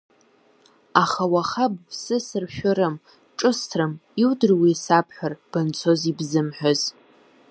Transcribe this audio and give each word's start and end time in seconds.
Аха 1.03 1.23
уаха 1.33 1.65
быԥсы 1.73 2.17
сыршәарым, 2.27 2.95
ҿысҭрым, 3.37 3.93
иудыруеи 4.21 4.73
исабҳәар, 4.75 5.33
банцоз 5.51 6.01
ибзымҳәаз. 6.11 6.81